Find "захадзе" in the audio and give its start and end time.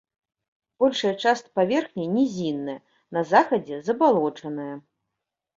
3.33-3.75